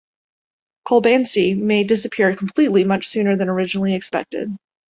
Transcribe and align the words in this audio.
Kolbeinsey 0.83 1.55
may 1.55 1.83
disappear 1.83 2.35
completely 2.35 2.83
much 2.83 3.07
sooner 3.07 3.37
than 3.37 3.49
originally 3.49 3.93
expected. 3.93 4.51